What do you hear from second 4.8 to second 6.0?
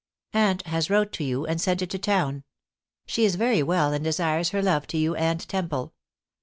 to you and Temple.